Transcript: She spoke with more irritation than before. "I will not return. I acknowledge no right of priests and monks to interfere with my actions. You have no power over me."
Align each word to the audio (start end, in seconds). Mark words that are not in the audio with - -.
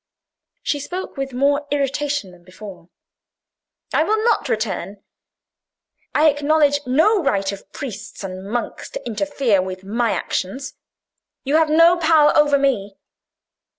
She 0.63 0.79
spoke 0.79 1.15
with 1.15 1.31
more 1.31 1.67
irritation 1.69 2.31
than 2.31 2.43
before. 2.43 2.89
"I 3.93 4.03
will 4.03 4.17
not 4.25 4.49
return. 4.49 5.03
I 6.15 6.27
acknowledge 6.27 6.79
no 6.87 7.21
right 7.23 7.51
of 7.51 7.71
priests 7.71 8.23
and 8.23 8.43
monks 8.49 8.89
to 8.89 9.05
interfere 9.05 9.61
with 9.61 9.83
my 9.83 10.09
actions. 10.09 10.73
You 11.43 11.57
have 11.57 11.69
no 11.69 11.97
power 11.97 12.35
over 12.35 12.57
me." 12.57 12.95